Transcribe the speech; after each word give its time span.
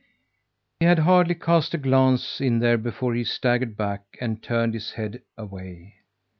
He 0.79 0.87
had 0.87 0.97
hardly 0.97 1.35
cast 1.35 1.75
a 1.75 1.77
glance 1.77 2.41
in 2.41 2.57
there 2.57 2.79
before 2.79 3.13
he 3.13 3.23
staggered 3.23 3.77
back 3.77 4.17
and 4.19 4.41
turned 4.41 4.73
his 4.73 4.93
head 4.93 5.21
away. 5.37 5.97